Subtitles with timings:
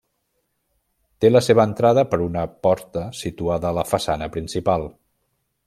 [1.25, 4.89] Té la seva entrada per una porta situada a la façana principal.